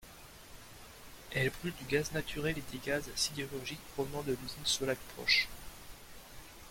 [1.31, 5.47] Elle brûle du gaz naturel et des gaz sidérurgiques provenant de l'usine Sollac proche.